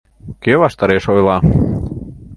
Кӧ 0.43 0.53
ваштареш 0.61 1.03
ойла? 1.13 1.37